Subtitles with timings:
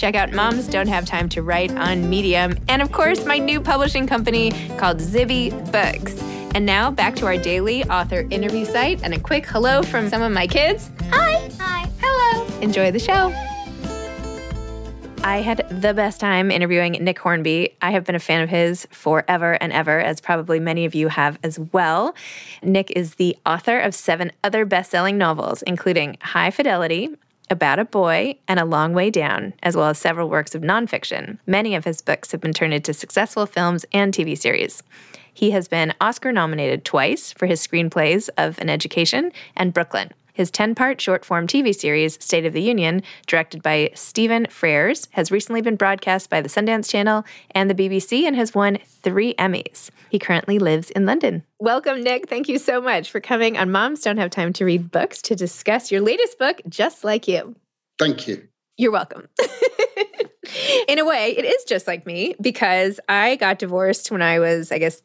[0.00, 2.56] Check out Moms Don't Have Time to Write on Medium.
[2.68, 6.18] And of course, my new publishing company called Zibby Books.
[6.54, 10.22] And now back to our daily author interview site and a quick hello from some
[10.22, 10.90] of my kids.
[11.10, 11.50] Hi.
[11.60, 11.86] Hi.
[12.00, 12.60] Hello.
[12.62, 13.28] Enjoy the show.
[15.22, 17.76] I had the best time interviewing Nick Hornby.
[17.82, 21.08] I have been a fan of his forever and ever, as probably many of you
[21.08, 22.14] have as well.
[22.62, 27.10] Nick is the author of seven other best selling novels, including High Fidelity,
[27.50, 31.38] About a Boy, and A Long Way Down, as well as several works of nonfiction.
[31.48, 34.84] Many of his books have been turned into successful films and TV series.
[35.34, 40.12] He has been Oscar nominated twice for his screenplays of An Education and Brooklyn.
[40.32, 45.08] His 10 part short form TV series, State of the Union, directed by Stephen Frears,
[45.12, 49.34] has recently been broadcast by the Sundance Channel and the BBC and has won three
[49.34, 49.90] Emmys.
[50.10, 51.42] He currently lives in London.
[51.58, 52.28] Welcome, Nick.
[52.28, 55.36] Thank you so much for coming on Moms Don't Have Time to Read Books to
[55.36, 57.54] discuss your latest book, Just Like You.
[57.98, 58.48] Thank you.
[58.76, 59.28] You're welcome.
[60.88, 64.72] In a way, it is just like me because I got divorced when I was,
[64.72, 65.00] I guess,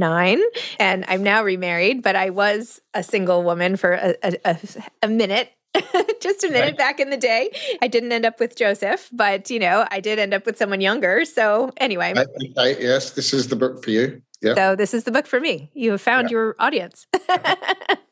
[0.00, 0.40] 39
[0.78, 4.58] and I'm now remarried, but I was a single woman for a, a,
[5.02, 5.50] a, minute.
[6.20, 6.76] just a minute Right.
[6.78, 7.50] back in the day.
[7.82, 10.80] I didn't end up with Joseph, but you know, I did end up with someone
[10.80, 11.24] younger.
[11.24, 14.22] So, anyway, Okay, yes, this is the book for you.
[14.42, 14.54] Yeah.
[14.54, 15.70] so this is the book for me.
[15.74, 16.36] You have found Yeah.
[16.36, 17.06] your audience.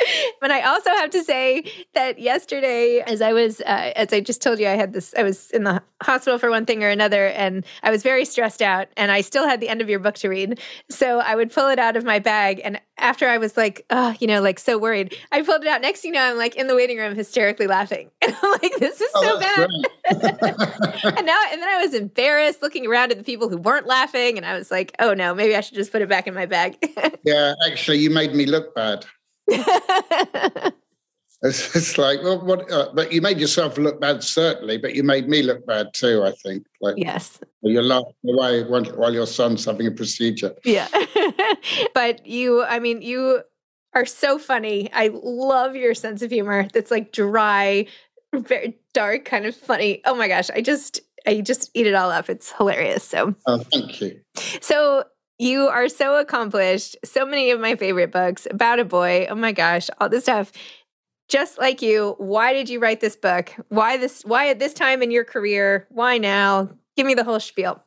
[0.40, 4.40] But I also have to say that yesterday, as I was, uh, as I just
[4.40, 7.26] told you, I had this, I was in the hospital for one thing or another,
[7.26, 10.14] and I was very stressed out, and I still had the end of your book
[10.16, 10.58] to read.
[10.88, 14.14] So I would pull it out of my bag, and after I was like, oh,
[14.18, 15.82] you know, like so worried, I pulled it out.
[15.82, 18.10] Next you know, I'm like in the waiting room hysterically laughing.
[18.22, 19.68] And I'm like, this is Oh, so bad.
[21.16, 24.36] and now, and then I was embarrassed looking around at the people who weren't laughing,
[24.36, 26.46] and I was like, oh no, maybe I should just put it back in my
[26.46, 26.76] bag.
[27.24, 29.04] yeah, actually, you made me look bad.
[31.42, 32.70] It's, it's like, well, what?
[32.70, 36.22] Uh, but you made yourself look bad, certainly, but you made me look bad too.
[36.22, 36.66] I think.
[36.82, 37.38] Like yes.
[37.62, 40.54] you're laughing away while, while your son's having a procedure.
[40.64, 40.88] Yeah.
[41.94, 43.42] but you, I mean, you
[43.94, 44.92] are so funny.
[44.92, 47.86] I love your sense of humor that's like dry,
[48.34, 50.02] very dark, kind of funny.
[50.04, 50.50] Oh my gosh.
[50.50, 52.28] I just, I just eat it all up.
[52.28, 53.04] It's hilarious.
[53.04, 54.20] So, Oh, thank you.
[54.60, 55.04] so
[55.40, 56.96] you are so accomplished.
[57.04, 59.26] So many of my favorite books about a boy.
[59.30, 60.52] Oh my gosh, all this stuff.
[61.28, 63.52] just like you, why did you write this book?
[63.68, 65.86] Why this why at this time in your career?
[65.90, 66.68] Why now?
[66.96, 67.82] Give me the whole spiel.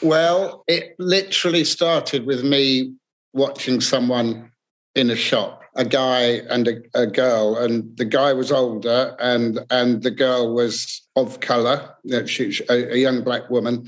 [0.00, 2.94] Well, it literally started with me
[3.34, 4.50] watching someone
[4.94, 9.58] in a shop, a guy and a, a girl, and the guy was older, and
[9.70, 11.94] and the girl was of color,
[12.26, 13.86] she, a, a young black woman,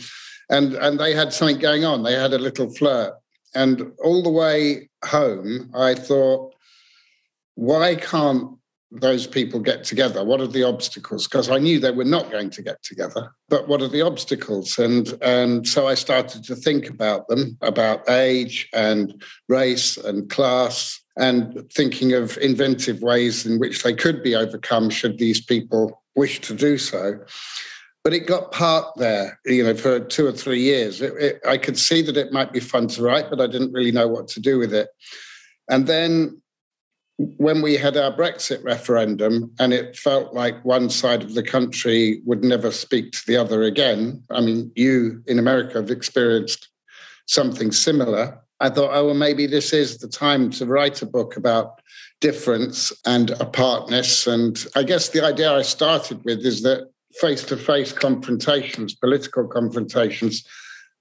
[0.51, 2.03] and and they had something going on.
[2.03, 3.15] They had a little flirt,
[3.55, 6.55] and all the way home, I thought,
[7.55, 8.59] why can't
[8.91, 10.25] those people get together?
[10.25, 11.29] What are the obstacles?
[11.29, 13.35] Because I knew they were not going to get together.
[13.49, 14.79] But what are the obstacles?
[14.79, 21.01] And and so I started to think about them, about age and race and class,
[21.19, 26.41] and thinking of inventive ways in which they could be overcome should these people wish
[26.41, 27.19] to do so.
[28.05, 31.03] But it got parked there, you know, for two or three years.
[31.03, 33.73] It, it, I could see that it might be fun to write, but I didn't
[33.73, 34.89] really know what to do with it.
[35.69, 36.41] And then
[37.19, 42.23] when we had our Brexit referendum and it felt like one side of the country
[42.25, 46.69] would never speak to the other again, I mean, you in America have experienced
[47.27, 48.41] something similar.
[48.61, 51.81] I thought, oh, well, maybe this is the time to write a book about
[52.21, 54.27] difference and apartness.
[54.27, 56.89] And I guess the idea I started with is that
[57.21, 60.47] face to face confrontations, political confrontations,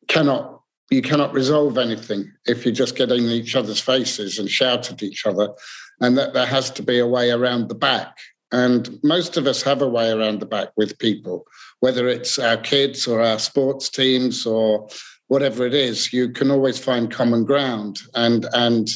[0.08, 4.90] cannot you cannot resolve anything if you're just get in each other's faces and shout
[4.90, 5.50] at each other
[6.00, 8.18] and that there has to be a way around the back.
[8.52, 11.46] And most of us have a way around the back with people,
[11.82, 14.88] whether it's our kids or our sports teams or
[15.28, 18.00] whatever it is, you can always find common ground.
[18.16, 18.90] And, and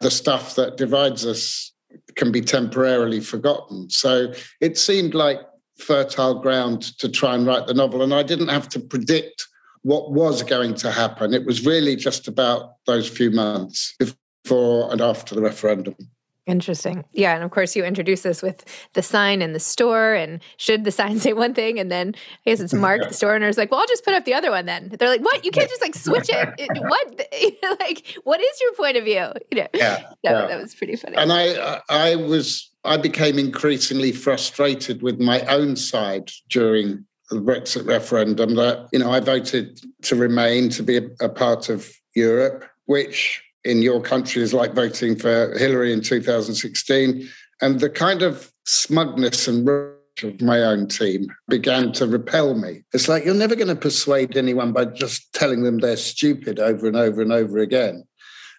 [0.00, 1.72] the stuff that divides us
[2.14, 3.90] can be temporarily forgotten.
[3.90, 5.40] So it seemed like
[5.82, 8.02] fertile ground to try and write the novel.
[8.02, 9.46] And I didn't have to predict
[9.82, 11.34] what was going to happen.
[11.34, 15.96] It was really just about those few months before and after the referendum.
[16.44, 17.04] Interesting.
[17.12, 17.34] Yeah.
[17.34, 20.14] And of course, you introduce this with the sign in the store.
[20.14, 21.78] And should the sign say one thing?
[21.78, 22.14] And then
[22.46, 24.34] I guess it's Mark, the store owner, is like, well, I'll just put up the
[24.34, 24.94] other one then.
[24.98, 25.44] They're like, what?
[25.44, 26.48] You can't just like switch it.
[26.82, 27.80] what?
[27.80, 29.28] like, what is your point of view?
[29.50, 30.46] You know, yeah, so yeah.
[30.46, 31.16] that was pretty funny.
[31.16, 37.86] And I, I was, I became increasingly frustrated with my own side during the Brexit
[37.86, 42.64] referendum that, you know, I voted to remain, to be a, a part of Europe,
[42.86, 47.28] which in your country is like voting for Hillary in 2016.
[47.60, 49.68] And the kind of smugness and
[50.22, 52.82] of my own team began to repel me.
[52.92, 56.86] It's like you're never going to persuade anyone by just telling them they're stupid over
[56.86, 58.04] and over and over again.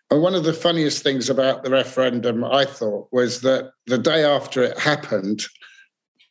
[0.10, 4.24] And one of the funniest things about the referendum, I thought, was that the day
[4.24, 5.44] after it happened,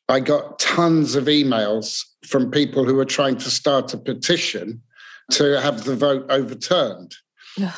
[0.08, 4.82] I got tons of emails from people who were trying to start a petition
[5.30, 7.14] to have the vote overturned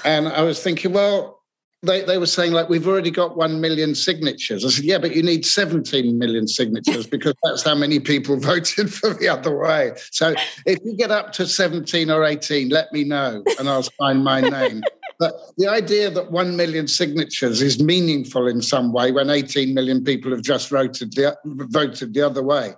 [0.05, 1.45] and I was thinking, well,
[1.85, 4.65] they, they were saying like we've already got 1 million signatures.
[4.65, 8.93] I said yeah but you need 17 million signatures because that's how many people voted
[8.93, 9.93] for the other way.
[10.11, 10.35] So
[10.67, 14.41] if you get up to 17 or 18 let me know and i'll sign my
[14.41, 14.83] name.
[15.17, 20.03] But the idea that 1 million signatures is meaningful in some way when 18 million
[20.03, 22.75] people have just voted the, voted the other way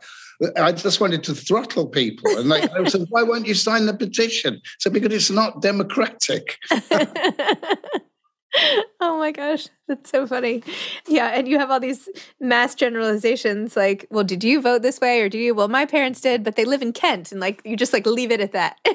[0.57, 2.37] I just wanted to throttle people.
[2.39, 4.61] And they, they said, why won't you sign the petition?
[4.79, 6.59] So because it's not democratic.
[9.01, 10.63] oh my gosh, that's so funny.
[11.07, 12.09] Yeah, and you have all these
[12.41, 15.55] mass generalizations like, well, did you vote this way or do you?
[15.55, 18.31] Well, my parents did, but they live in Kent and like you just like leave
[18.31, 18.77] it at that.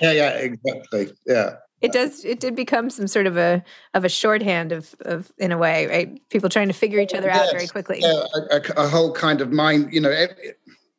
[0.00, 1.10] yeah, yeah, exactly.
[1.26, 3.62] Yeah it does it did become some sort of a
[3.92, 7.26] of a shorthand of of in a way right people trying to figure each other
[7.26, 10.10] yes, out very quickly yeah, a, a, whole kind of mind you know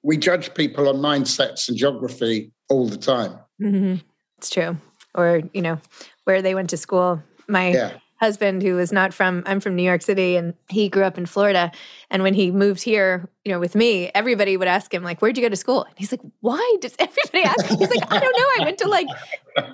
[0.05, 3.37] we judge people on mindsets and geography all the time.
[3.59, 3.95] Mm-hmm.
[4.37, 4.77] it's true.
[5.15, 5.79] Or you know
[6.25, 7.23] where they went to school.
[7.47, 7.91] My yeah.
[8.17, 11.25] husband who is not from I'm from New York City and he grew up in
[11.25, 11.71] Florida.
[12.11, 15.37] And when he moved here you know with me everybody would ask him like where'd
[15.37, 15.83] you go to school?
[15.83, 18.63] And he's like why does everybody ask he's like I don't know.
[18.63, 19.07] I went to like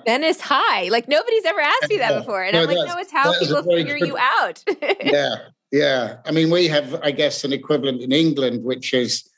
[0.06, 0.88] Venice High.
[0.88, 2.42] Like nobody's ever asked me that before.
[2.42, 4.64] And no, I'm like no it's how people figure good, you out.
[5.04, 5.36] Yeah.
[5.72, 6.16] Yeah.
[6.24, 9.28] I mean we have I guess an equivalent in England which is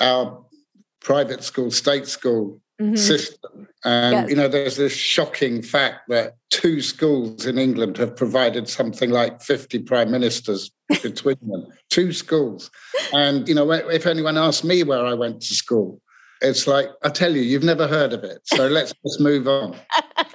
[0.00, 0.44] our
[1.00, 2.96] private school state school mm-hmm.
[2.96, 3.68] system.
[3.84, 4.30] And, yes.
[4.30, 9.42] you know, there's this shocking fact that two schools in England have provided something like
[9.42, 10.70] 50 prime ministers
[11.02, 11.66] between them.
[11.90, 12.70] Two schools.
[13.12, 16.00] And, you know, if anyone asked me where I went to school,
[16.42, 18.40] it's like, I tell you, you've never heard of it.
[18.44, 19.76] So let's just move on.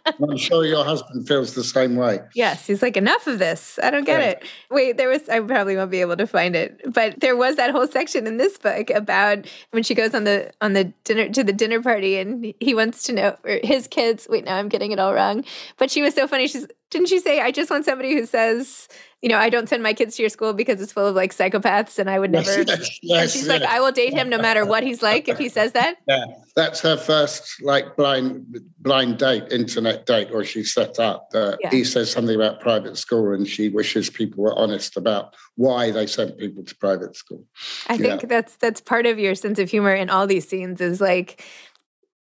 [0.06, 2.20] I'm sure your husband feels the same way.
[2.34, 2.66] Yes.
[2.66, 3.78] He's like, enough of this.
[3.84, 4.30] I don't get yeah.
[4.30, 4.44] it.
[4.72, 7.72] Wait, there was, I probably won't be able to find it, but there was that
[7.72, 11.44] whole section in this book about when she goes on the, on the dinner, to
[11.44, 15.00] the dinner party and he wants to know, his kids, wait, now I'm getting it
[15.00, 15.44] all wrong.
[15.78, 16.48] But she was so funny.
[16.48, 18.88] She's, Didn't she say, I just want somebody who says,
[19.22, 21.34] you know, I don't send my kids to your school because it's full of like
[21.34, 22.62] psychopaths and I would never.
[22.62, 23.48] Yes, yes, she's yes.
[23.48, 25.98] like, I will date him no matter what he's like if he says that.
[26.08, 26.24] Yeah,
[26.56, 28.46] that's her first like blind
[28.79, 31.29] blind date, internet date, or she set up.
[31.34, 31.72] Uh, Yeah.
[31.72, 36.08] He says something about private school, and she wishes people were honest about why they
[36.08, 37.44] sent people to private school.
[37.88, 41.01] I think that's that's part of your sense of humor in all these scenes is
[41.01, 41.44] like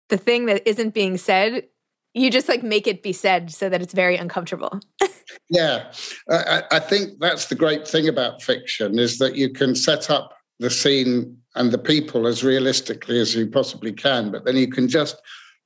[0.10, 1.68] the thing that isn't being said,
[2.16, 4.80] you just like make it be said so that it's very uncomfortable.
[5.50, 5.92] Yeah,
[6.30, 10.34] I, I think that's the great thing about fiction is that you can set up
[10.60, 14.88] the scene and the people as realistically as you possibly can, but then you can
[14.88, 15.18] just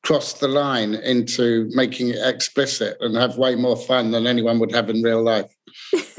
[0.04, 4.72] cross the line into making it explicit and have way more fun than anyone would
[4.72, 5.54] have in real life.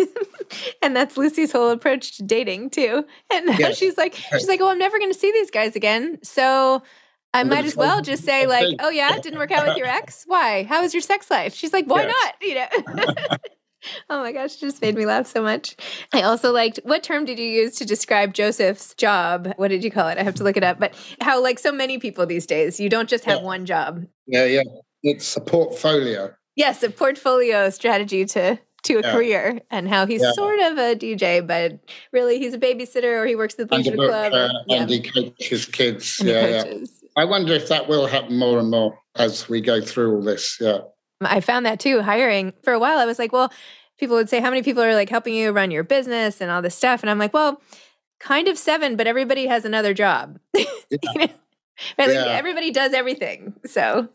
[0.83, 3.05] and that's Lucy's whole approach to dating too.
[3.33, 3.73] And now Yeah.
[3.73, 6.83] she's like, she's like, oh, I'm never going to see these guys again, so
[7.33, 8.77] I might as well just say like, thing.
[8.81, 10.25] oh yeah, it didn't work out with your ex.
[10.27, 10.65] Why?
[10.65, 11.55] How was your sex life?
[11.55, 12.09] She's like, why Yeah.
[12.09, 12.35] not?
[12.43, 13.15] You know.
[14.11, 15.75] Oh my gosh, just made me laugh so much.
[16.13, 19.55] I also liked what term did you use to describe Joseph's job?
[19.57, 20.19] What did you call it?
[20.19, 20.79] I have to look it up.
[20.79, 23.45] But how, like so many people these days, you don't just have Yeah.
[23.47, 24.05] one job.
[24.27, 24.63] Yeah, yeah.
[25.03, 26.35] It's a portfolio.
[26.57, 29.13] Yes, a portfolio strategy to to a Yeah.
[29.13, 30.33] career, and how he's Yeah.
[30.33, 31.79] sort of a DJ, but
[32.13, 34.35] really he's a babysitter or he works at the leisure club.
[34.35, 36.17] uh, or, and he coaches his kids.
[36.21, 36.63] and yeah, yeah.
[36.65, 37.00] coaches.
[37.17, 40.59] I wonder if that will happen more and more as we go through all this.
[40.61, 40.79] Yeah.
[41.21, 42.01] I found that too.
[42.03, 43.53] Hiring for a while, I was like, well,
[43.99, 46.63] people would say, how many people are like helping you run your business and all
[46.63, 47.03] this stuff?
[47.03, 47.61] And I'm like, well,
[48.19, 50.39] kind of seven, but everybody has another job.
[50.91, 51.29] You know?
[51.99, 53.55] Right, like, Everybody does everything.
[53.65, 54.09] So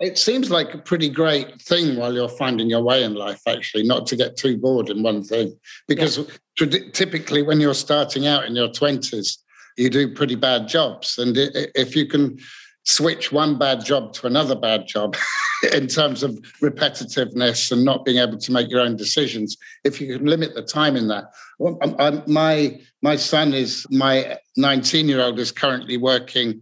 [0.00, 3.84] It seems like a pretty great thing while you're finding your way in life, actually,
[3.84, 5.56] not to get too bored in one thing.
[5.88, 6.18] Because
[6.58, 9.38] tradi- typically, when you're starting out in your 20s,
[9.76, 11.18] you do pretty bad jobs.
[11.18, 12.38] And i- i- if you can
[12.84, 15.16] switch one bad job to another bad job
[15.72, 20.16] in terms of repetitiveness and not being able to make your own decisions, if you
[20.16, 21.24] can limit the time in that.
[21.58, 26.60] Well, I'm- I'm- my, my son is, my 19 year old is currently working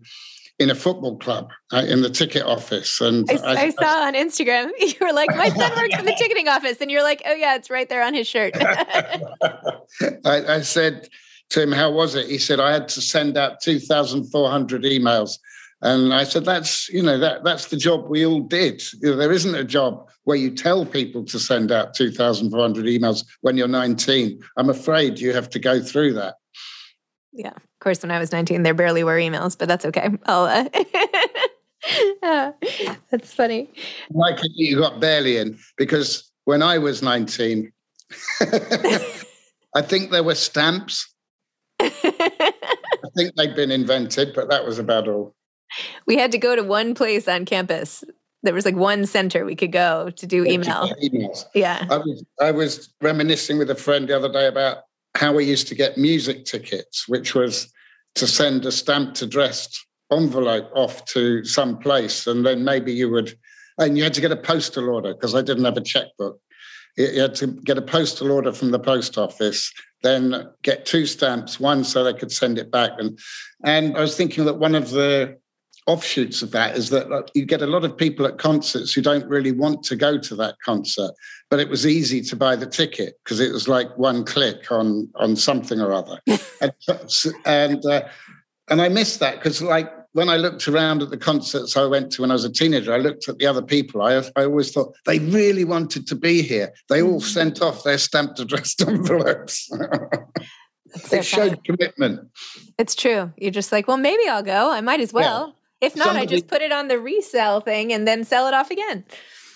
[0.61, 3.01] in a football club uh, in the ticket office.
[3.01, 6.49] And I, I saw on Instagram, you were like, my son works in the ticketing
[6.49, 6.81] office.
[6.81, 8.55] And you're like, oh, yeah, it's right there on his shirt.
[8.57, 9.75] I,
[10.25, 11.09] I said
[11.51, 12.29] to him, How was it?
[12.29, 15.39] He said, I had to send out 2,400 emails.
[15.83, 18.83] And I said, That's, you know, that, that's the job we all did.
[19.01, 23.25] You know, there isn't a job where you tell people to send out 2,400 emails
[23.43, 24.43] when you're 19.
[24.57, 26.37] I'm afraid you have to go through that.
[27.33, 27.51] yeah.
[27.51, 30.09] Of course, when I was 19, there barely were emails, but that's okay.
[30.25, 30.69] I'll, uh,
[32.23, 32.53] uh,
[33.11, 33.69] that's funny.
[34.11, 37.71] Like you got barely in because when I was 19,
[38.41, 41.14] I think there were stamps.
[42.05, 42.53] I
[43.17, 45.35] think they'd been invented, but that was about all.
[46.07, 48.05] we had to go to one place on campus.
[48.43, 50.91] There was like one center we could go to do email.
[51.03, 51.45] Emails.
[51.55, 51.87] Yeah.
[51.91, 54.79] I was, I was reminiscing with a friend the other day about
[55.15, 57.73] how we used to get music tickets, which was
[58.17, 63.37] to send a stamped addressed envelope off to some place, and then maybe you would,
[63.79, 66.39] and you had to get a postal order because I didn't have a checkbook.
[66.97, 69.73] You you had to get a postal order from the post office,
[70.05, 73.19] then get two stamps, one so they could send it back, and
[73.65, 75.37] and I was thinking that one of the
[75.87, 79.29] offshoots of that is that you get a lot of people at concerts who don't
[79.29, 81.11] really want to go to that concert
[81.51, 85.09] but it was easy to buy the ticket because it was like one click on
[85.15, 86.21] on something or other.
[86.61, 86.73] And
[87.45, 88.09] and, uh,
[88.71, 92.11] and i missed that because like when i looked around at the concerts i went
[92.11, 94.73] to when i was a teenager i looked at the other people i, I always
[94.73, 97.29] thought they really wanted to be here they all mm-hmm.
[97.29, 99.71] sent off their stamped addressed envelopes
[101.13, 102.21] it showed commitment
[102.79, 103.33] It's true.
[103.37, 104.71] You're just like, well, maybe I'll go.
[104.71, 105.57] I might as well.
[105.81, 108.71] If not, I just put it on the resell thing and then sell it off
[108.71, 109.05] again.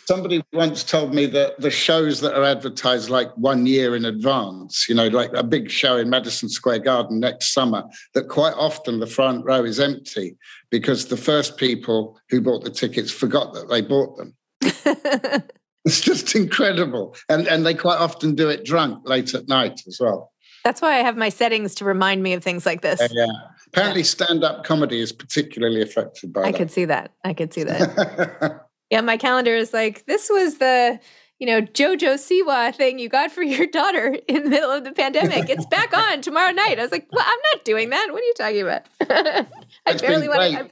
[0.09, 4.89] Somebody once told me that the shows that are advertised like one year in advance,
[4.89, 7.85] you know, like a big show in Madison Square Garden next summer,
[8.15, 10.39] that quite often the front row is empty
[10.71, 14.35] because the first people who bought the tickets forgot that they bought them.
[15.85, 17.15] It's just incredible.
[17.31, 20.33] And, and they quite often do it drunk late at night as well.
[20.65, 23.01] That's why I have my settings to remind me of things like this.
[23.13, 23.27] Yeah.
[23.69, 26.59] Apparently, stand up comedy is particularly affected by I that.
[26.59, 27.13] could see that.
[27.25, 28.65] I could see that.
[28.91, 30.99] yeah, my calendar is like, this was the,
[31.39, 34.93] you know, JoJo Siwa thing you got for your daughter in the middle of the
[34.93, 35.49] pandemic.
[35.51, 36.79] It's back on tomorrow night.
[36.79, 38.09] I was like, well, I'm not doing that.
[38.11, 38.83] What are you talking about?
[39.87, 40.71] I It's barely want to.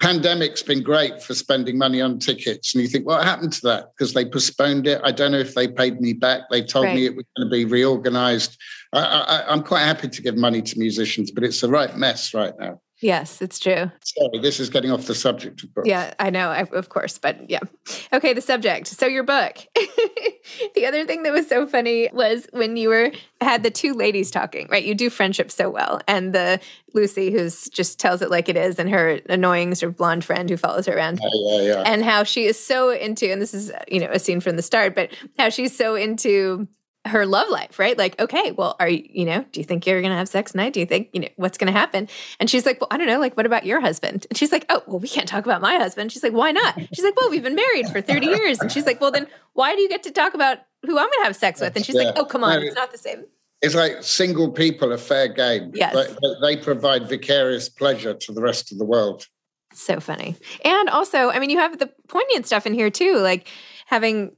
[0.00, 3.92] pandemic's been great for spending money on tickets and you think what happened to that
[3.96, 6.94] because they postponed it i don't know if they paid me back they told Right.
[6.96, 8.58] me it was going to be reorganized
[8.92, 12.34] I, I, i'm quite happy to give money to musicians but it's the right mess
[12.34, 13.90] right now Yes, it's true.
[14.02, 15.86] Sorry, this is getting off the subject of books.
[15.86, 17.60] Yeah, I know, of course, but yeah.
[18.12, 18.86] Okay, the subject.
[18.86, 19.58] So your book.
[20.74, 23.12] the other thing that was so funny was when you were
[23.42, 24.82] had the two ladies talking, right?
[24.82, 26.58] You do friendship so well, and the
[26.94, 30.48] Lucy who's just tells it like it is, and her annoying sort of blonde friend
[30.48, 31.82] who follows her around, yeah, yeah, yeah.
[31.84, 34.62] and how she is so into, and this is you know a scene from the
[34.62, 36.66] start, but how she's so into
[37.06, 37.96] her love life, right?
[37.96, 40.52] Like, okay, well, are you, you know, do you think you're going to have sex
[40.52, 40.72] tonight?
[40.72, 42.08] Do you think, you know, what's going to happen?
[42.40, 43.20] And she's like, well, I don't know.
[43.20, 44.26] Like, what about your husband?
[44.28, 46.12] And she's like, oh, well, we can't talk about my husband.
[46.12, 46.78] She's like, why not?
[46.92, 48.60] She's like, well, we've been married for 30 years.
[48.60, 51.20] And she's like, well, then why do you get to talk about who I'm going
[51.20, 51.76] to have sex with?
[51.76, 52.02] And she's yeah.
[52.02, 53.24] like, oh, come on, it's not the same.
[53.62, 55.72] It's like single people are fair game.
[55.74, 55.94] Yes.
[55.94, 59.26] They, they provide vicarious pleasure to the rest of the world.
[59.72, 60.36] So funny.
[60.64, 63.48] And also, I mean, you have the poignant stuff in here too, like
[63.86, 64.32] having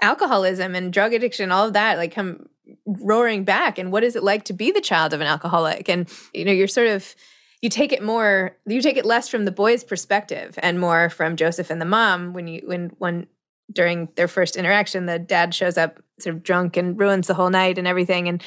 [0.00, 2.48] alcoholism and drug addiction, all of that, like come
[2.86, 3.78] roaring back.
[3.78, 5.88] And what is it like to be the child of an alcoholic?
[5.88, 7.14] And you know you're sort of
[7.60, 11.36] you take it more you take it less from the boy's perspective and more from
[11.36, 13.28] joseph and the mom when you when when
[13.72, 17.50] during their first interaction the dad shows up sort of drunk and ruins the whole
[17.50, 18.28] night and everything.
[18.28, 18.42] And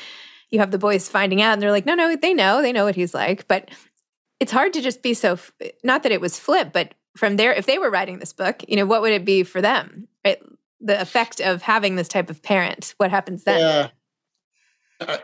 [0.51, 2.85] you have the boys finding out and they're like no no they know they know
[2.85, 3.47] what he's like.
[3.47, 3.69] But
[4.39, 5.37] it's hard to just be so
[5.83, 8.75] not that it was flip but from there if they were writing this book you
[8.75, 10.07] know what would it be for them?
[10.23, 10.41] Right
[10.81, 13.87] the effect of having this type of parent what happens then yeah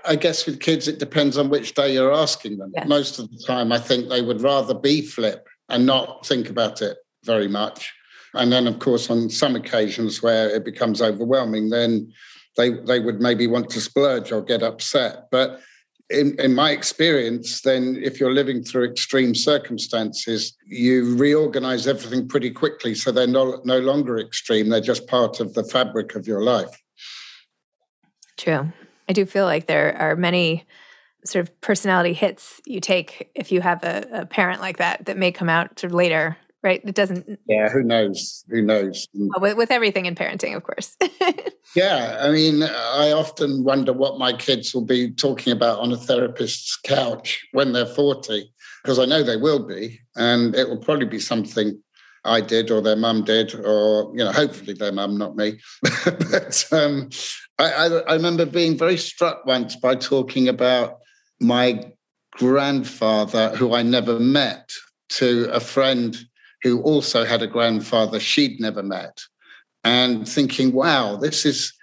[0.06, 2.74] I guess with kids, it depends on which day you're asking them.
[2.76, 2.88] Yes.
[2.88, 6.82] Most of the time, I think they would rather be flip and not think about
[6.82, 7.94] it very much.
[8.34, 12.12] And then, of course, on some occasions where it becomes overwhelming, then
[12.58, 15.28] they they would maybe want to splurge or get upset.
[15.32, 15.62] But
[16.12, 22.52] in, in my experience, then if you're living through extreme circumstances, you reorganize everything pretty
[22.52, 22.94] quickly.
[22.96, 26.70] So they're no, no longer extreme, they're just part of the fabric of your life.
[28.38, 28.72] True.
[29.10, 30.66] I do feel like there are many
[31.26, 35.18] sort of personality hits you take if you have a, a parent like that that
[35.18, 36.82] may come out later right?
[36.84, 37.40] It doesn't.
[37.48, 38.44] Yeah, who knows?
[38.50, 39.08] Who knows?
[39.14, 40.96] Well, with, with everything in parenting, of course.
[41.76, 45.98] yeah, I mean, I often wonder what my kids will be talking about on a
[45.98, 48.52] therapist's couch when they're 40,
[48.84, 50.00] because I know they will be.
[50.16, 51.82] And it will probably be something
[52.24, 55.60] I did or their mum did, or, you know, hopefully their mum, not me.
[56.06, 57.10] but um,
[57.58, 61.00] I, I, I remember being very struck once by talking about
[61.40, 61.92] my
[62.34, 64.72] grandfather, who I never met,
[65.10, 66.18] to a friend
[66.64, 69.20] who also had a grandfather she'd never met,
[69.84, 71.74] and thinking, wow, this is,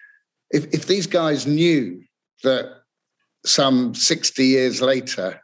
[0.50, 2.02] if, if these guys knew
[2.44, 2.82] that
[3.44, 5.40] some 60 years later,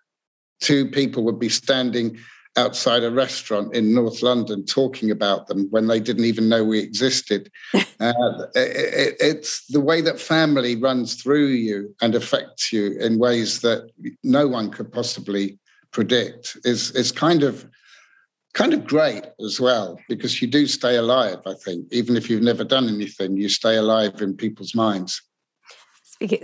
[0.61, 2.19] two people would be standing
[2.57, 6.79] outside a restaurant in North London talking about them when they didn't even know we
[6.79, 7.51] existed.
[7.75, 7.83] uh,
[8.55, 13.91] it, it's the way that family runs through you and affects you in ways that
[14.23, 15.59] no one could possibly
[15.91, 17.69] predict is is kind of
[18.55, 22.43] kind of great as well because you do stay alive i think even if you've
[22.43, 25.23] never done anything you stay alive in people's minds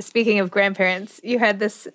[0.01, 1.89] speaking, of grandparents you had this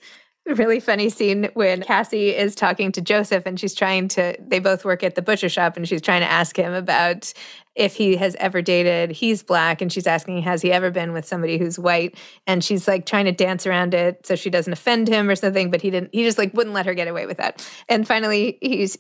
[0.54, 4.86] really funny scene when Cassie is talking to Joseph and she's trying to, they both
[4.86, 7.34] work at the butcher shop and she's trying to ask him about
[7.74, 9.12] if he has ever dated.
[9.12, 12.16] He's black and she's asking, has he ever been with somebody who's white?
[12.46, 15.72] And she's like trying to dance around it so she doesn't offend him or something,
[15.72, 17.68] but he didn't, he just like wouldn't let her get away with that.
[17.90, 18.98] And finally, he's,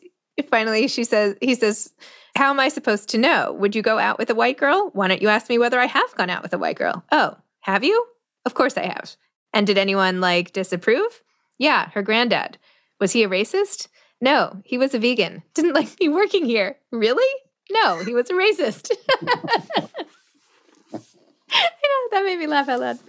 [0.49, 1.93] finally, she says, he says,
[2.35, 3.53] how am I supposed to know?
[3.53, 4.89] Would you go out with a white girl?
[4.93, 7.03] Why don't you ask me whether I have gone out with a white girl?
[7.11, 8.05] Oh, have you?
[8.45, 9.15] Of course I have.
[9.53, 11.23] And did anyone like disapprove?
[11.57, 12.57] Yeah, her granddad.
[12.99, 13.87] Was he a racist?
[14.21, 15.43] No, he was a vegan.
[15.53, 16.77] Didn't like me working here.
[16.91, 17.27] Really?
[17.71, 18.89] No, he was a racist.
[20.91, 20.99] you
[21.51, 22.99] know, that made me laugh out loud.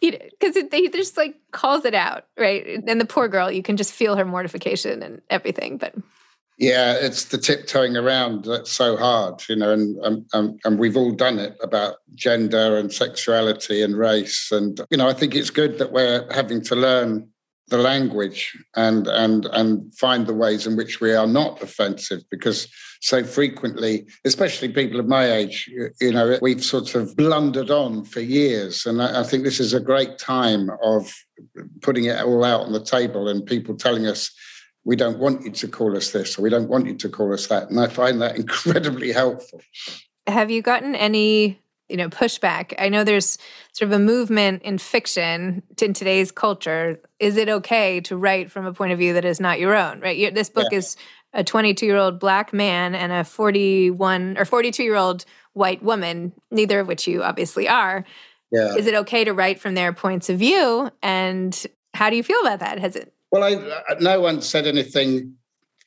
[0.00, 2.82] You know, because they just like calls it out, right?
[2.86, 5.76] And the poor girl, you can just feel her mortification and everything.
[5.76, 5.94] But
[6.60, 9.96] yeah, it's the tiptoeing around that's so hard, you know, and,
[10.34, 14.52] and, and we've all done it about gender and sexuality and race.
[14.52, 17.26] And, you know, I think it's good that we're having to learn
[17.68, 22.66] the language and and and find the ways in which we are not offensive because
[23.00, 25.70] so frequently especially people of my age
[26.00, 29.72] you know we've sort of blundered on for years and I, I think this is
[29.72, 31.14] a great time of
[31.80, 34.32] putting it all out on the table and people telling us
[34.84, 37.32] we don't want you to call us this or we don't want you to call
[37.32, 37.70] us that.
[37.70, 39.60] And i find that incredibly helpful.
[40.26, 42.74] Have you gotten any you know pushback?
[42.78, 43.36] I know there's
[43.72, 47.00] sort of a movement in fiction in today's culture.
[47.18, 50.00] Is it okay to write from a point of view that is not your own
[50.00, 50.34] right?
[50.34, 50.78] This book yeah.
[50.78, 50.96] is
[51.32, 56.32] a 22 year old black man and a 41 or 42 year old white woman
[56.50, 58.04] neither of which you obviously are.
[58.52, 58.74] Yeah.
[58.74, 60.90] is it okay to write from their points of view?
[61.04, 62.80] And how do you feel about that?
[62.80, 65.34] Has it well I, no one said anything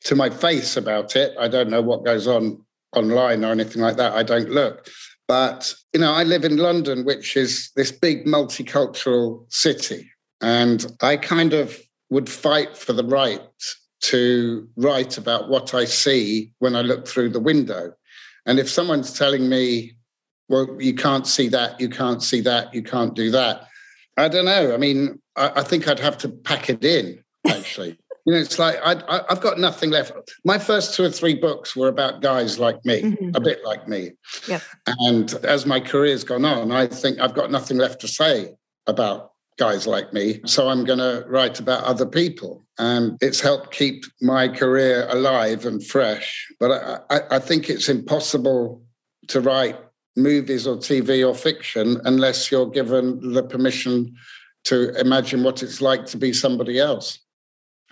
[0.04, 1.34] to my face about it.
[1.38, 2.62] I don't know what goes on
[2.94, 4.12] online or anything like that.
[4.12, 4.88] I don't look.
[5.26, 10.10] But, you know, I live in London, which is this big multicultural city.
[10.42, 11.80] And I kind of
[12.10, 13.40] would fight for the right
[14.02, 17.94] to write about what I see when I look through the window.
[18.44, 19.96] And if someone's telling me,
[20.50, 23.66] well, you can't see that, you can't see that, you can't do that,
[24.18, 24.74] I don't know.
[24.74, 27.98] I mean, I, I think I'd have to pack it in, actually.
[28.26, 30.12] you know, it's like I, have got nothing left.
[30.44, 33.30] My first two or three books were about guys like me, mm-hmm.
[33.34, 34.12] a bit like me.
[34.48, 34.62] Yep.
[34.98, 38.54] And as my career's gone on, I think I've got nothing left to say
[38.86, 40.40] about guys like me.
[40.46, 42.64] So I'm going to write about other people.
[42.78, 46.46] And it's helped keep my career alive and fresh.
[46.58, 48.82] But I, I, I think it's impossible
[49.28, 49.78] to write
[50.16, 54.14] movies or TV or fiction unless you're given the permission
[54.64, 57.18] to imagine what it's like to be somebody else.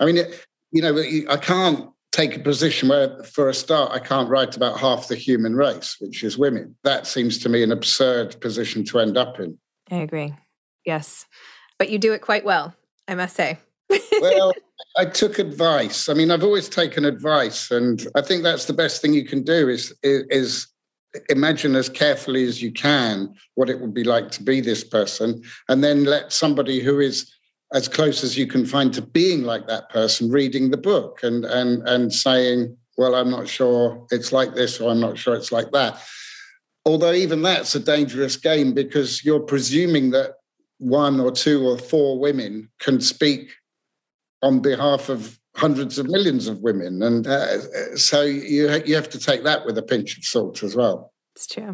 [0.03, 0.97] I mean, it, you know,
[1.29, 5.15] I can't take a position where, for a start, I can't write about half the
[5.15, 6.75] human race, which is women.
[6.83, 9.57] That seems to me an absurd position to end up in.
[9.89, 10.33] I agree.
[10.85, 11.25] Yes.
[11.79, 12.75] But you do it quite well,
[13.07, 13.57] I must say.
[14.19, 14.51] well,
[14.97, 16.09] I took advice.
[16.09, 19.43] I mean, I've always taken advice, and I think that's the best thing you can
[19.43, 20.67] do is is
[21.29, 25.41] imagine as carefully as you can what it would be like to be this person,
[25.69, 27.32] and then let somebody who is
[27.73, 31.43] as close as you can find to being like that person reading the book and
[31.45, 35.51] and and saying, well, I'm not sure it's like this, or I'm not sure it's
[35.51, 36.01] like that.
[36.85, 40.33] Although even that's a dangerous game because you're presuming that
[40.77, 43.53] one or two or four women can speak
[44.41, 47.01] on behalf of hundreds of millions of women.
[47.01, 50.75] And uh, so you, you have to take that with a pinch of salt as
[50.75, 51.13] well.
[51.35, 51.73] It's true.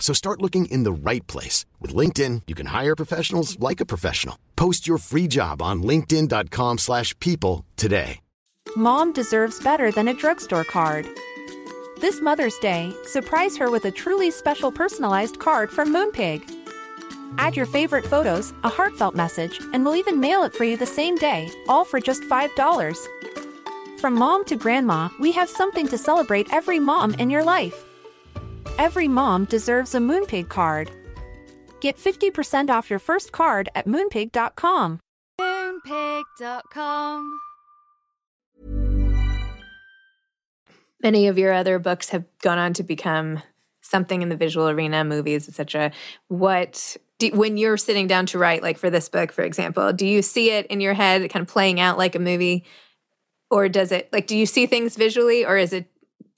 [0.00, 1.66] So start looking in the right place.
[1.78, 4.36] With LinkedIn, you can hire professionals like a professional.
[4.56, 8.18] Post your free job on linkedin.com slash people today.
[8.76, 11.06] Mom deserves better than a drugstore card.
[12.00, 16.48] This Mother's Day, surprise her with a truly special personalized card from Moonpig.
[17.38, 20.86] Add your favorite photos, a heartfelt message, and we'll even mail it for you the
[20.86, 22.96] same day, all for just $5.
[24.00, 27.84] From mom to grandma, we have something to celebrate every mom in your life.
[28.80, 30.90] Every mom deserves a Moonpig card.
[31.82, 35.00] Get 50% off your first card at moonpig.com.
[35.38, 37.40] Moonpig.com.
[41.02, 43.42] Many of your other books have gone on to become
[43.82, 45.92] something in the visual arena, movies, etc.
[46.28, 50.06] What do, when you're sitting down to write, like for this book, for example, do
[50.06, 52.64] you see it in your head kind of playing out like a movie?
[53.50, 55.89] Or does it, like, do you see things visually or is it,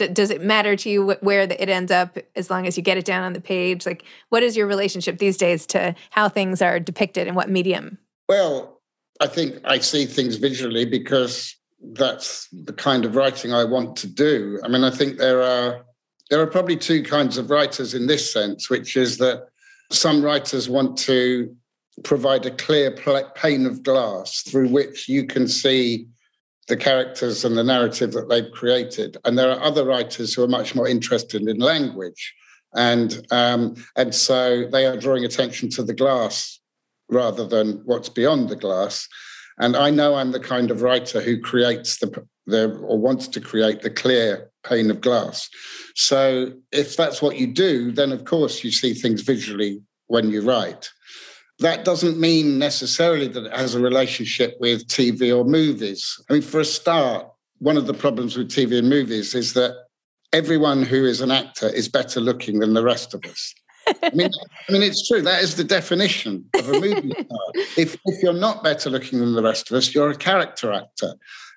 [0.08, 3.04] does it matter to you where it ends up as long as you get it
[3.04, 3.86] down on the page?
[3.86, 7.98] Like, what is your relationship these days to how things are depicted and what medium?
[8.28, 8.80] Well,
[9.20, 11.54] I think I see things visually because
[11.94, 14.60] that's the kind of writing I want to do.
[14.64, 15.84] I mean, I think there are
[16.30, 19.48] there are probably two kinds of writers in this sense, which is that
[19.90, 21.54] some writers want to
[22.04, 22.90] provide a clear
[23.34, 26.06] pane of glass through which you can see
[26.72, 29.18] the characters and the narrative that they've created.
[29.26, 32.34] And there are other writers who are much more interested in language.
[32.74, 36.60] And, um, and so they are drawing attention to the glass
[37.10, 39.06] rather than what's beyond the glass.
[39.58, 43.40] And I know I'm the kind of writer who creates the, the or wants to
[43.42, 45.50] create the clear pane of glass.
[45.94, 50.40] So if that's what you do, then of course you see things visually when you
[50.40, 50.88] write.
[51.58, 56.18] That doesn't mean necessarily that it has a relationship with TV or movies.
[56.28, 57.26] I mean, for a start,
[57.58, 59.76] one of the problems with TV and movies is that
[60.32, 63.54] everyone who is an actor is better looking than the rest of us.
[63.86, 64.30] I mean,
[64.68, 65.22] I mean, it's true.
[65.22, 67.64] That is the definition of a movie star.
[67.76, 71.14] If, if you're not better looking than the rest of us, you're a character actor.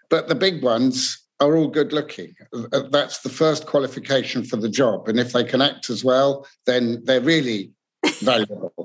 [0.10, 2.36] But the big ones are all good looking.
[2.54, 5.08] Uh, that's the first qualification for the job.
[5.08, 7.72] And if they can act as well, then they're really
[8.22, 8.85] valuable.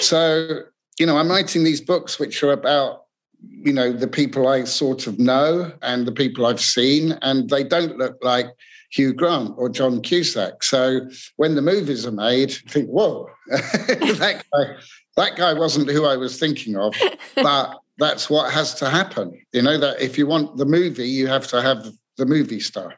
[0.00, 0.60] So,
[0.98, 3.04] you know, I'm writing these books which are about,
[3.48, 7.64] you know, the people I sort of know and the people I've seen, and they
[7.64, 8.46] don't look like
[8.90, 10.62] Hugh Grant or John Cusack.
[10.62, 14.76] So when the movies are made, I think, whoa, that guy,
[15.16, 16.94] that guy wasn't who I was thinking of,
[17.36, 19.40] but that's what has to happen.
[19.52, 22.94] You know, that if you want the movie, you have to have the movie star.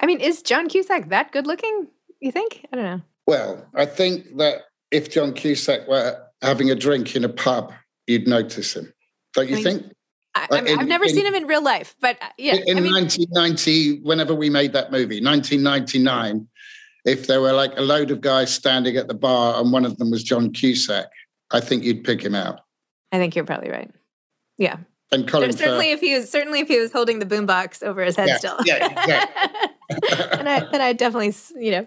[0.00, 1.88] I mean, is John Cusack that good looking?
[2.20, 2.66] You think?
[2.72, 3.02] I don't know.
[3.26, 7.72] Well, I think that if John Cusack were having a drink in a pub,
[8.06, 8.92] you'd notice him.
[9.34, 9.92] Don't you I think?
[10.34, 12.56] I, have never in, seen him in real life, but uh, yeah.
[12.66, 16.46] In, I mean, 1990, whenever we made that movie, 1999,
[17.06, 19.96] if there were like a load of guys standing at the bar and one of
[19.96, 21.06] them was John Cusack,
[21.52, 22.60] I think you'd pick him out.
[23.12, 23.90] I think you're probably right.
[24.58, 24.78] Yeah.
[25.12, 28.16] And Colin certainly if he was certainly if he was holding the boombox over his
[28.16, 28.56] head yeah, still.
[28.64, 29.70] Yeah, exactly.
[30.38, 31.32] and I and I definitely
[31.64, 31.86] you know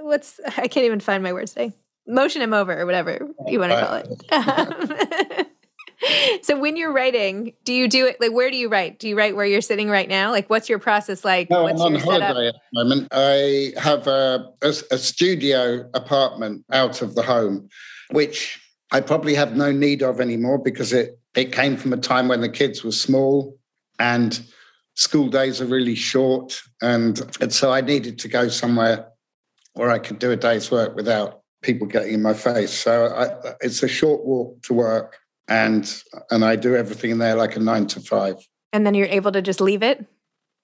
[0.00, 1.74] what's I can't even find my words today.
[2.06, 3.94] Motion him over or whatever you want to call
[4.30, 5.48] it.
[6.44, 8.98] so when you're writing, do you do it like where do you write?
[8.98, 10.30] Do you write where you're sitting right now?
[10.30, 11.50] Like what's your process like?
[11.50, 12.36] No, what's I'm on holiday setup?
[12.36, 13.08] at the moment.
[13.12, 17.68] I have a, a, a studio apartment out of the home,
[18.10, 18.60] which
[18.92, 22.40] I probably have no need of anymore because it it came from a time when
[22.40, 23.58] the kids were small
[23.98, 24.40] and
[24.94, 26.60] school days are really short.
[26.82, 29.08] And, and so I needed to go somewhere
[29.74, 32.72] where I could do a day's work without people getting in my face.
[32.72, 37.34] So I, it's a short walk to work and and I do everything in there
[37.34, 38.36] like a nine to five.
[38.72, 40.06] And then you're able to just leave it?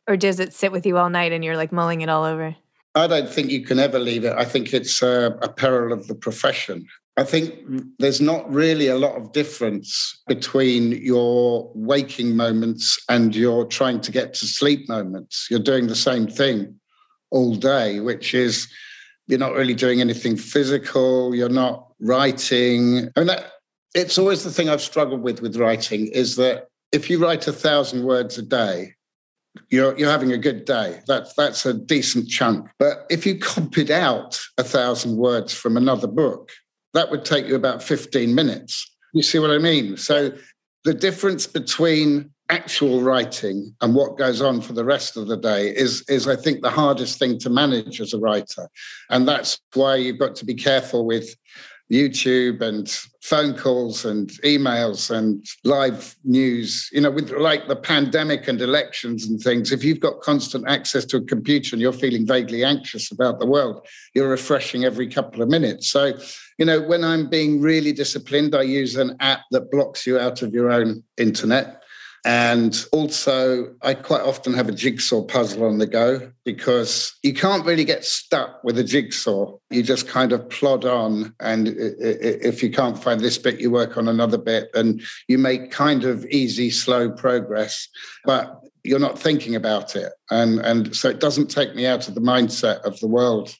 [0.09, 2.57] Or does it sit with you all night and you're like mulling it all over?
[2.95, 4.35] I don't think you can ever leave it.
[4.37, 6.87] I think it's a, a peril of the profession.
[7.17, 7.55] I think
[7.99, 14.11] there's not really a lot of difference between your waking moments and your trying to
[14.11, 15.47] get to sleep moments.
[15.51, 16.75] You're doing the same thing
[17.31, 18.67] all day, which is
[19.33, 23.09] you're not really doing anything physical, you're not writing.
[23.16, 23.53] I mean, that,
[23.95, 27.53] it's always the thing I've struggled with with writing is that if you write a
[27.53, 28.92] thousand words a day,
[29.71, 31.01] you're you're having a good day.
[31.07, 32.68] That's that's a decent chunk.
[32.79, 36.53] But if you copied out a thousand words from another book,
[36.92, 38.87] that would take you about 15 minutes.
[39.14, 39.97] You see what I mean?
[39.97, 40.33] So
[40.85, 45.75] the difference between actual writing and what goes on for the rest of the day
[45.75, 48.69] is, is I think, the hardest thing to manage as a writer.
[49.09, 51.35] And that's why you've got to be careful with
[51.91, 52.88] YouTube and
[53.23, 59.27] phone calls and emails and live news, you know, with like the pandemic and elections
[59.27, 63.11] and things, if you've got constant access to a computer and you're feeling vaguely anxious
[63.11, 65.91] about the world, you're refreshing every couple of minutes.
[65.91, 66.12] So,
[66.59, 70.43] you know, when I'm being really disciplined, I use an app that blocks you out
[70.43, 71.82] of your own internet.
[72.25, 77.67] And also, I quite often have a jigsaw puzzle on the go because you can't
[77.67, 79.57] really get stuck with a jigsaw.
[79.71, 81.35] You just kind of plod on.
[81.41, 85.73] And if you can't find this bit, you work on another bit and you make
[85.73, 87.89] kind of easy, slow progress.
[88.25, 90.13] But you're not thinking about it.
[90.31, 93.53] And, and so it doesn't take me out of the mindset of the world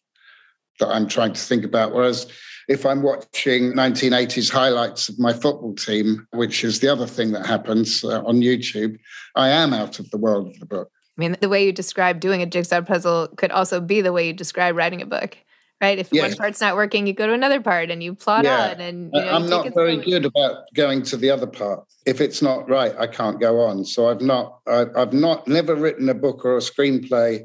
[0.79, 1.93] that I'm trying to think about.
[1.93, 2.29] Whereas
[2.69, 7.47] if I'm watching 1980s highlights of my football team, which is the other thing that
[7.47, 8.99] happens uh, on YouTube,
[9.35, 10.91] I am out of the world of the book.
[11.17, 14.27] I mean, the way you describe doing a jigsaw puzzle could also be the way
[14.27, 15.37] you describe writing a book,
[15.81, 15.99] right?
[15.99, 16.31] If yes.
[16.31, 18.71] one part's not working, you go to another part and you plot yeah.
[18.71, 18.81] on.
[18.81, 21.85] And you know, I'm not very good about going to the other part.
[22.07, 23.85] If it's not right, I can't go on.
[23.85, 27.43] So I've not, I've not, never written a book or a screenplay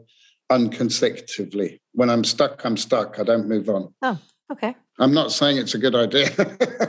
[0.49, 1.79] unconsecutively.
[1.91, 3.19] When I'm stuck, I'm stuck.
[3.19, 3.93] I don't move on.
[4.01, 4.17] Oh,
[4.51, 4.75] okay.
[4.99, 6.29] I'm not saying it's a good idea.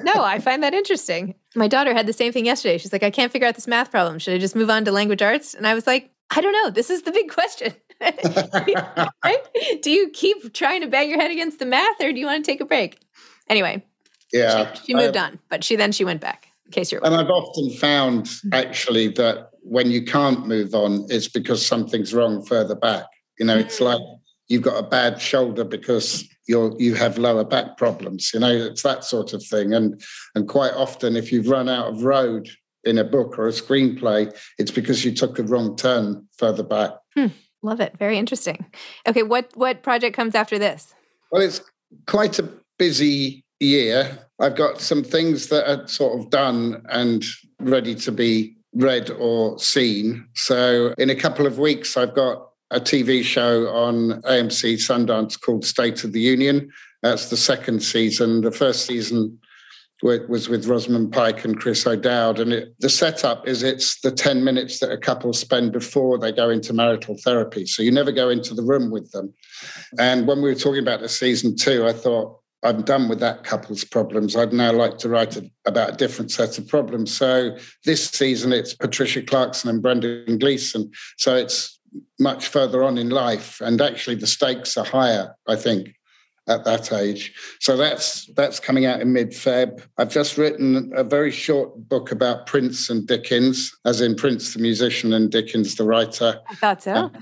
[0.02, 1.34] no, I find that interesting.
[1.54, 2.78] My daughter had the same thing yesterday.
[2.78, 4.18] She's like, I can't figure out this math problem.
[4.18, 5.54] Should I just move on to language arts?
[5.54, 6.70] And I was like, I don't know.
[6.70, 7.74] This is the big question.
[8.00, 9.82] right?
[9.82, 12.44] Do you keep trying to bang your head against the math or do you want
[12.44, 13.00] to take a break?
[13.48, 13.84] Anyway,
[14.32, 16.48] yeah, she, she moved I, on, but she then she went back.
[16.66, 18.52] In case you're, and I've often found mm-hmm.
[18.52, 23.04] actually that when you can't move on, it's because something's wrong further back.
[23.38, 23.86] You know, it's mm.
[23.86, 24.00] like
[24.48, 28.82] you've got a bad shoulder because you're you have lower back problems you know it's
[28.82, 29.72] that sort of thing.
[29.74, 30.02] And
[30.34, 32.48] and quite often if you've run out of road
[32.84, 36.92] in a book or a screenplay it's because you took a wrong turn further back.
[37.14, 37.26] Hmm.
[37.62, 37.96] love it.
[37.98, 38.66] Very interesting.
[39.06, 40.94] Okay what what project comes after this?
[41.30, 41.60] Well it's
[42.06, 44.18] quite a busy year.
[44.40, 47.24] I've got some things that are sort of done and
[47.60, 50.26] ready to be read or seen.
[50.34, 55.64] So in a couple of weeks i've got a TV show on AMC Sundance called
[55.64, 56.70] State of the Union.
[57.02, 58.42] That's the second season.
[58.42, 59.38] The first season
[60.02, 62.38] was with Rosamund Pike and Chris O'Dowd.
[62.38, 66.30] And it, the setup is it's the 10 minutes that a couple spend before they
[66.30, 67.66] go into marital therapy.
[67.66, 69.34] So you never go into the room with them.
[69.98, 73.44] And when we were talking about the season two, I thought, I'm done with that
[73.44, 74.34] couple's problems.
[74.34, 77.16] I'd now like to write a, about a different set of problems.
[77.16, 80.90] So this season, it's Patricia Clarkson and Brendan Gleeson.
[81.18, 81.77] So it's
[82.18, 85.34] much further on in life, and actually the stakes are higher.
[85.46, 85.94] I think
[86.48, 87.34] at that age.
[87.60, 89.82] So that's that's coming out in mid-Feb.
[89.98, 94.60] I've just written a very short book about Prince and Dickens, as in Prince the
[94.60, 96.40] musician and Dickens the writer.
[96.82, 97.12] So.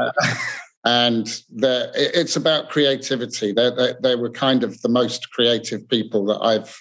[0.00, 0.12] uh,
[0.84, 3.52] and it's about creativity.
[3.52, 6.76] They, they, they were kind of the most creative people that I've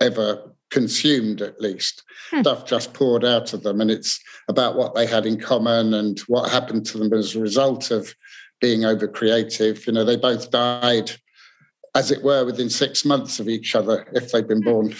[0.00, 2.02] ever consumed, at least.
[2.30, 2.40] Hmm.
[2.40, 6.18] Stuff just poured out of them, and it's about what they had in common and
[6.20, 8.14] what happened to them as a result of
[8.60, 9.86] being over creative.
[9.86, 11.10] You know, they both died,
[11.94, 14.70] as it were, within six months of each other if they'd been hmm.
[14.70, 14.94] born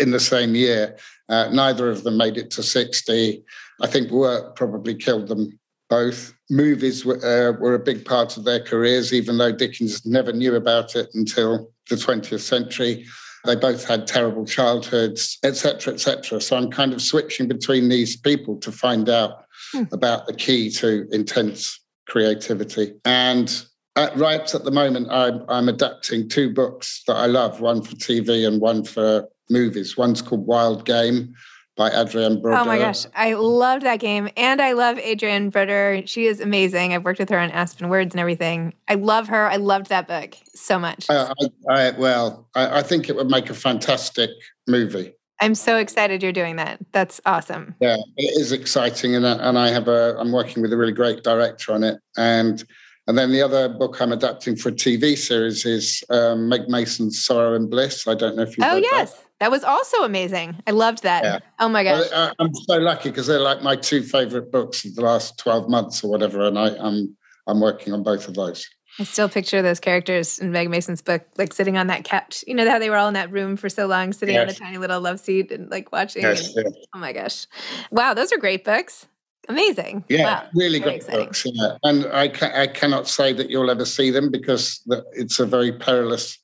[0.00, 0.96] in the same year.
[1.28, 3.42] Uh, neither of them made it to 60.
[3.80, 5.58] I think work probably killed them
[5.88, 6.34] both.
[6.48, 10.54] Movies were, uh, were a big part of their careers, even though Dickens never knew
[10.54, 13.04] about it until the 20th century.
[13.44, 16.40] They both had terrible childhoods, etc., etc.
[16.40, 19.84] So I'm kind of switching between these people to find out hmm.
[19.92, 22.94] about the key to intense creativity.
[23.04, 23.64] And
[23.96, 27.96] at, right at the moment, I'm, I'm adapting two books that I love one for
[27.96, 29.96] TV and one for movies.
[29.96, 31.34] One's called Wild Game,
[31.76, 32.60] by Adrienne Brodeur.
[32.60, 36.06] Oh my gosh, I loved that game, and I love Adrienne Brodeur.
[36.06, 36.94] She is amazing.
[36.94, 38.74] I've worked with her on Aspen Words and everything.
[38.88, 39.48] I love her.
[39.48, 41.06] I loved that book so much.
[41.08, 41.32] I,
[41.68, 44.30] I, well, I, I think it would make a fantastic
[44.66, 45.12] movie.
[45.40, 46.78] I'm so excited you're doing that.
[46.92, 47.74] That's awesome.
[47.80, 51.24] Yeah, it is exciting, and and I have a I'm working with a really great
[51.24, 52.64] director on it, and
[53.06, 57.24] and then the other book I'm adapting for a TV series is um, Meg Mason's
[57.24, 58.06] Sorrow and Bliss.
[58.06, 58.64] I don't know if you.
[58.64, 59.24] Oh yes, that.
[59.42, 60.62] That was also amazing.
[60.68, 61.24] I loved that.
[61.24, 61.38] Yeah.
[61.58, 62.06] Oh my gosh.
[62.14, 65.68] I, am so lucky because they're like my two favorite books of the last 12
[65.68, 66.46] months or whatever.
[66.46, 67.16] And I, I'm,
[67.48, 68.64] I'm working on both of those.
[69.00, 72.44] I still picture those characters in Meg Mason's book, like sitting on that couch.
[72.46, 74.42] You know how they were all in that room for so long, sitting yes.
[74.42, 76.22] on a tiny little love seat and like watching.
[76.22, 76.72] Yes, and.
[76.94, 77.46] Oh my gosh!
[77.90, 79.08] Wow, those are great books.
[79.48, 80.04] Amazing.
[80.08, 80.48] Yeah, wow.
[80.54, 81.24] really Very great exciting.
[81.26, 81.42] books.
[81.46, 81.76] Yeah.
[81.82, 84.80] And I, ca- I cannot say that you'll ever see them because
[85.12, 86.38] it's a very perilous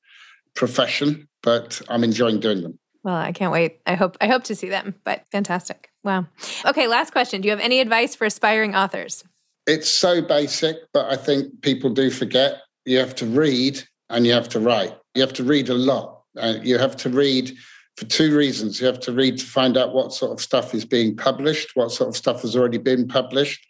[0.54, 2.78] profession, but I'm enjoying doing them.
[3.04, 3.80] Well, I can't wait.
[3.87, 4.94] I hope I hope to see them.
[5.04, 5.90] But fantastic.
[6.02, 6.26] Wow.
[6.66, 7.40] Okay, last question.
[7.40, 9.24] Do you have any advice for aspiring authors?
[9.66, 12.62] It's so basic, but I think people do forget.
[12.84, 13.80] You have to read
[14.11, 14.94] and you have to write.
[15.14, 16.22] You have to read a lot.
[16.37, 17.52] Uh, you have to read
[17.98, 18.80] for two reasons.
[18.80, 21.90] You have to read to find out what sort of stuff is being published, what
[21.90, 23.66] sort of stuff has already been published,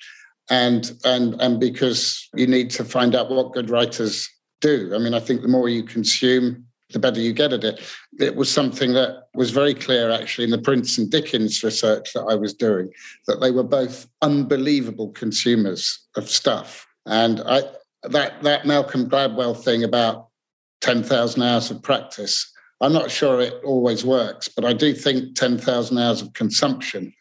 [0.51, 4.29] and and and because you need to find out what good writers
[4.61, 4.93] do.
[4.95, 7.81] I mean, I think the more you consume, the better you get at it.
[8.21, 12.27] It was something that was very clear actually in the Prince and Dickens research that
[12.29, 12.91] I was doing,
[13.29, 16.87] that they were both unbelievable consumers of stuff.
[17.07, 17.63] And I
[18.03, 20.27] that that Malcolm Gladwell thing about
[20.83, 25.99] 10,000 hours of practice, I'm not sure it always works, but I do think 10,000
[25.99, 27.13] hours of consumption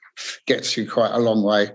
[0.45, 1.71] gets you quite a long way.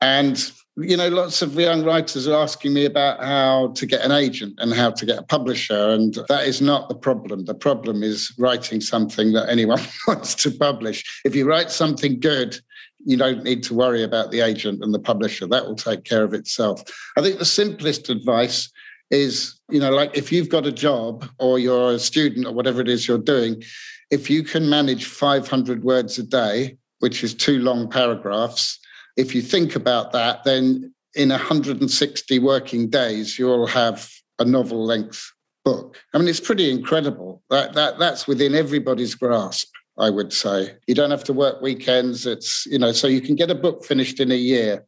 [0.00, 4.12] And you know, lots of young writers are asking me about how to get an
[4.12, 5.90] agent and how to get a publisher.
[5.90, 7.46] And that is not the problem.
[7.46, 11.20] The problem is writing something that anyone wants to publish.
[11.24, 12.60] If you write something good,
[13.04, 15.46] you don't need to worry about the agent and the publisher.
[15.46, 16.82] That will take care of itself.
[17.16, 18.70] I think the simplest advice
[19.10, 22.80] is, you know, like if you've got a job or you're a student or whatever
[22.80, 23.62] it is you're doing,
[24.10, 28.78] if you can manage 500 words a day, which is two long paragraphs,
[29.16, 35.32] if you think about that, then in 160 working days, you'll have a novel length
[35.64, 35.98] book.
[36.14, 37.42] I mean, it's pretty incredible.
[37.50, 39.68] That, that, that's within everybody's grasp,
[39.98, 40.76] I would say.
[40.86, 42.26] You don't have to work weekends.
[42.26, 44.84] It's, you know, so you can get a book finished in a year,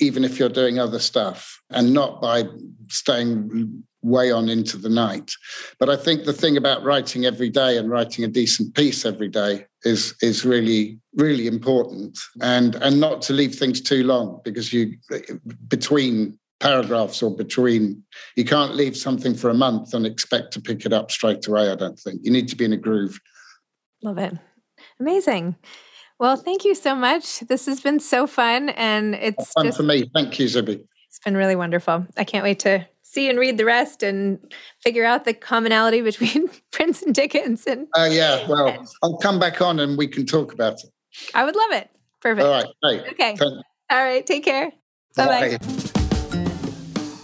[0.00, 2.44] even if you're doing other stuff, and not by
[2.88, 5.32] staying way on into the night.
[5.78, 9.28] But I think the thing about writing every day and writing a decent piece every
[9.28, 14.72] day is is really really important, and and not to leave things too long because
[14.72, 14.96] you
[15.68, 18.02] between paragraphs or between
[18.36, 21.70] you can't leave something for a month and expect to pick it up straight away.
[21.70, 23.18] I don't think you need to be in a groove.
[24.02, 24.34] Love it,
[25.00, 25.56] amazing.
[26.22, 27.40] Well, thank you so much.
[27.40, 30.08] This has been so fun, and it's fun just, for me.
[30.14, 30.80] Thank you, Zibby.
[31.08, 32.06] It's been really wonderful.
[32.16, 34.38] I can't wait to see and read the rest and
[34.78, 37.66] figure out the commonality between Prince and Dickens.
[37.66, 40.90] And uh, yeah, well, and, I'll come back on and we can talk about it.
[41.34, 41.90] I would love it.
[42.20, 42.46] Perfect.
[42.46, 42.66] All right.
[42.84, 43.36] Hey, okay.
[43.90, 44.24] All right.
[44.24, 44.70] Take care.
[45.16, 45.58] Bye bye.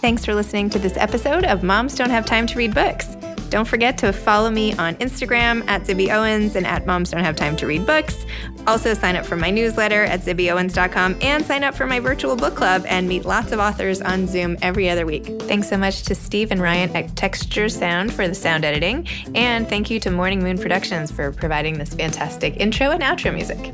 [0.01, 3.15] Thanks for listening to this episode of Moms Don't Have Time to Read Books.
[3.49, 7.35] Don't forget to follow me on Instagram at Zibby Owens and at Moms Don't Have
[7.35, 8.25] Time to Read Books.
[8.67, 12.55] Also, sign up for my newsletter at zibbyowens.com and sign up for my virtual book
[12.55, 15.25] club and meet lots of authors on Zoom every other week.
[15.43, 19.07] Thanks so much to Steve and Ryan at Texture Sound for the sound editing.
[19.35, 23.73] And thank you to Morning Moon Productions for providing this fantastic intro and outro music.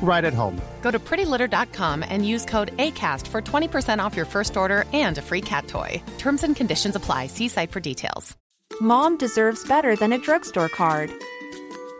[0.00, 0.60] right at home.
[0.82, 5.22] Go to prettylitter.com and use code ACAST for 20% off your first order and a
[5.22, 6.00] free cat toy.
[6.18, 7.26] Terms and conditions apply.
[7.26, 8.36] See site for details.
[8.80, 11.10] Mom deserves better than a drugstore card.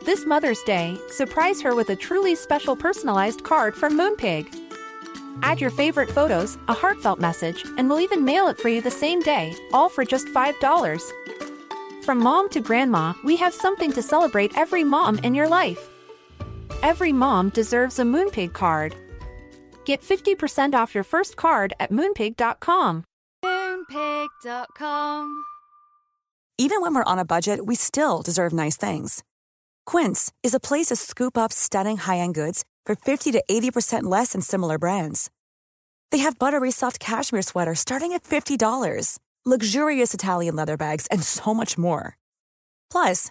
[0.05, 4.47] This Mother's Day, surprise her with a truly special personalized card from Moonpig.
[5.43, 8.91] Add your favorite photos, a heartfelt message, and we'll even mail it for you the
[8.91, 11.03] same day, all for just $5.
[12.05, 15.91] From mom to grandma, we have something to celebrate every mom in your life.
[16.83, 18.95] Every mom deserves a Moonpig card.
[19.85, 23.05] Get 50% off your first card at moonpig.com.
[23.45, 25.45] Moonpig.com.
[26.59, 29.22] Even when we're on a budget, we still deserve nice things.
[29.85, 34.05] Quince is a place to scoop up stunning high end goods for 50 to 80%
[34.05, 35.31] less than similar brands.
[36.11, 41.53] They have buttery soft cashmere sweaters starting at $50, luxurious Italian leather bags, and so
[41.53, 42.16] much more.
[42.91, 43.31] Plus,